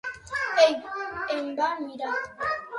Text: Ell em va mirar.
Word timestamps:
Ell 0.63 1.35
em 1.37 1.53
va 1.61 1.71
mirar. 1.85 2.19